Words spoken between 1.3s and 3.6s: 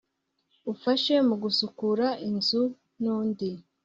gusukura inzu n'undi